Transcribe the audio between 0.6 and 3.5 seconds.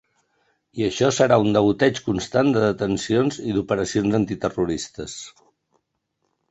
I això serà un degoteig constant de detencions